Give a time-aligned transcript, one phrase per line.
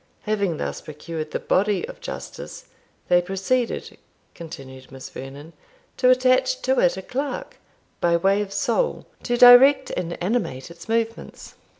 [0.23, 2.65] Having thus procured the body of justice,
[3.07, 3.99] they proceeded,"
[4.33, 5.53] continued Miss Vernon,
[5.97, 7.57] "to attach to it a clerk,
[7.99, 11.53] by way of soul, to direct and animate its movements.